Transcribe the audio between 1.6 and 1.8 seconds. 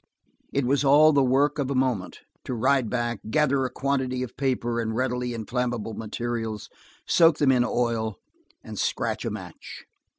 a